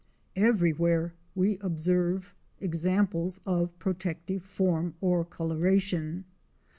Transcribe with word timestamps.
Everywhere 0.35 1.13
we 1.35 1.59
observe 1.59 2.33
examples 2.59 3.39
of 3.45 3.77
protective 3.77 4.41
form 4.43 4.95
or 4.99 5.23
coloration. 5.23 6.25